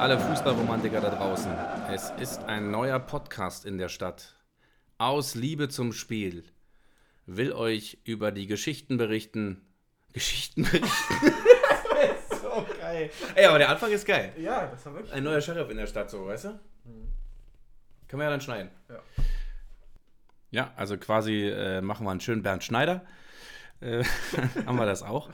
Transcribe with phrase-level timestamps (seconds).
[0.00, 1.52] alle Fußballromantiker da draußen.
[1.92, 4.34] Es ist ein neuer Podcast in der Stadt.
[4.96, 6.44] Aus Liebe zum Spiel.
[7.26, 9.60] Will euch über die Geschichten berichten.
[10.14, 10.88] Geschichten berichten.
[11.90, 13.10] das ist so geil.
[13.34, 14.32] Ey, aber der Anfang ist geil.
[14.38, 15.12] Ja, das war wirklich.
[15.12, 16.60] Ein neuer Sheriff in der Stadt, so, weißt du?
[18.08, 18.70] Können wir ja dann schneiden.
[18.88, 19.02] Ja.
[20.50, 23.04] Ja, also quasi äh, machen wir einen schönen Bernd Schneider.
[23.82, 24.02] Äh,
[24.66, 25.28] haben wir das auch.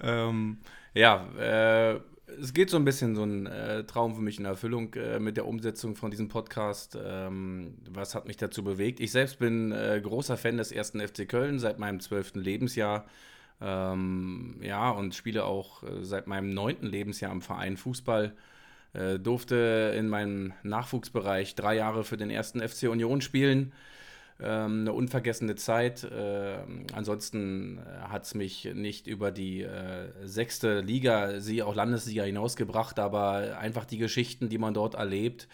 [0.00, 0.62] Ähm,
[0.94, 4.92] ja, äh, es geht so ein bisschen so ein äh, Traum für mich in Erfüllung
[4.94, 6.98] äh, mit der Umsetzung von diesem Podcast.
[7.00, 9.00] Ähm, was hat mich dazu bewegt?
[9.00, 13.06] Ich selbst bin äh, großer Fan des ersten FC Köln seit meinem zwölften Lebensjahr.
[13.60, 18.34] Ähm, ja, und spiele auch äh, seit meinem neunten Lebensjahr im Verein Fußball.
[18.92, 23.72] Äh, durfte in meinem Nachwuchsbereich drei Jahre für den ersten FC Union spielen.
[24.38, 26.06] Ähm, eine unvergessene Zeit.
[26.12, 32.98] Ähm, ansonsten hat es mich nicht über die äh, sechste Liga, sie auch Landesliga hinausgebracht,
[32.98, 35.48] aber einfach die Geschichten, die man dort erlebt.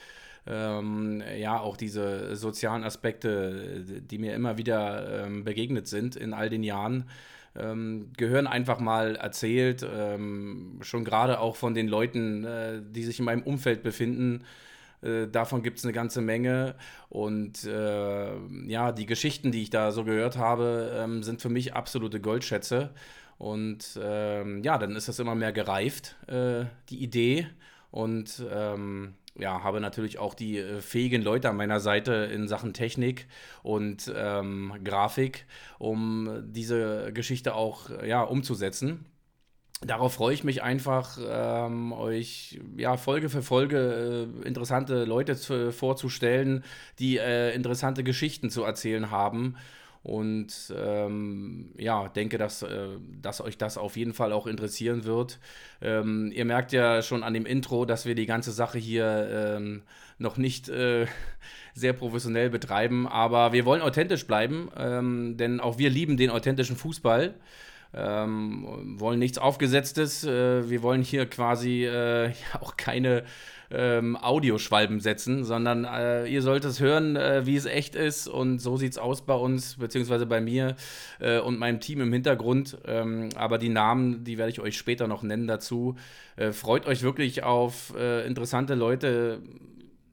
[0.46, 6.50] Ähm, ja, auch diese sozialen Aspekte, die mir immer wieder ähm, begegnet sind in all
[6.50, 7.08] den Jahren,
[7.54, 9.86] ähm, gehören einfach mal erzählt.
[9.88, 14.42] Ähm, schon gerade auch von den Leuten, äh, die sich in meinem Umfeld befinden.
[15.02, 16.74] Äh, davon gibt es eine ganze Menge.
[17.08, 18.36] Und äh,
[18.66, 22.90] ja, die Geschichten, die ich da so gehört habe, ähm, sind für mich absolute Goldschätze.
[23.38, 27.48] Und ähm, ja, dann ist das immer mehr gereift, äh, die Idee.
[27.90, 32.74] Und ähm, ja, habe natürlich auch die äh, fähigen Leute an meiner Seite in Sachen
[32.74, 33.26] Technik
[33.62, 35.46] und ähm, Grafik,
[35.78, 39.06] um diese Geschichte auch ja, umzusetzen.
[39.84, 45.72] Darauf freue ich mich einfach, ähm, euch ja, Folge für Folge äh, interessante Leute zu,
[45.72, 46.62] vorzustellen,
[47.00, 49.56] die äh, interessante Geschichten zu erzählen haben.
[50.04, 52.88] Und ähm, ja, denke, dass, äh,
[53.20, 55.38] dass euch das auf jeden Fall auch interessieren wird.
[55.80, 59.82] Ähm, ihr merkt ja schon an dem Intro, dass wir die ganze Sache hier ähm,
[60.18, 61.06] noch nicht äh,
[61.74, 66.76] sehr professionell betreiben, aber wir wollen authentisch bleiben, ähm, denn auch wir lieben den authentischen
[66.76, 67.34] Fußball.
[67.94, 70.24] Ähm, wollen nichts Aufgesetztes.
[70.24, 73.24] Äh, wir wollen hier quasi äh, auch keine
[73.70, 78.28] ähm, Audioschwalben setzen, sondern äh, ihr sollt es hören, äh, wie es echt ist.
[78.28, 80.76] Und so sieht es aus bei uns, beziehungsweise bei mir
[81.20, 82.78] äh, und meinem Team im Hintergrund.
[82.86, 85.96] Ähm, aber die Namen, die werde ich euch später noch nennen dazu.
[86.36, 89.40] Äh, freut euch wirklich auf interessante Leute.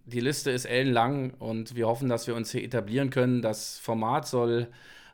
[0.06, 3.42] Die Liste ist ellenlang und wir hoffen, dass wir uns hier etablieren können.
[3.42, 4.68] Das Format soll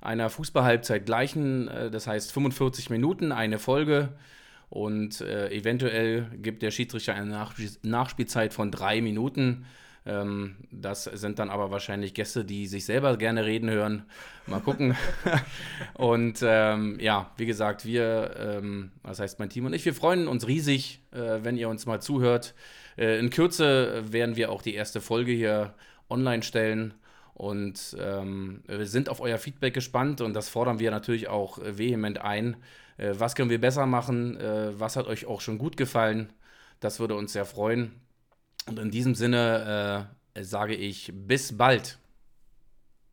[0.05, 4.09] einer Fußballhalbzeit gleichen, äh, das heißt 45 Minuten, eine Folge.
[4.69, 9.66] Und äh, eventuell gibt der Schiedsrichter eine Nachspiel Nachspielzeit von drei Minuten.
[10.07, 14.03] Ähm, das sind dann aber wahrscheinlich Gäste, die sich selber gerne reden hören.
[14.45, 14.95] Mal gucken.
[15.93, 20.27] und ähm, ja, wie gesagt, wir, ähm, das heißt mein Team und ich, wir freuen
[20.27, 22.53] uns riesig, äh, wenn ihr uns mal zuhört.
[22.97, 25.73] Äh, in Kürze werden wir auch die erste Folge hier
[26.09, 26.93] online stellen.
[27.35, 31.78] Und ähm, wir sind auf euer Feedback gespannt und das fordern wir natürlich auch äh,
[31.78, 32.56] vehement ein.
[32.96, 34.38] Äh, was können wir besser machen?
[34.40, 36.31] Äh, was hat euch auch schon gut gefallen?
[36.79, 37.91] Das würde uns sehr freuen.
[38.68, 42.00] Und in diesem Sinne äh, sage ich bis bald.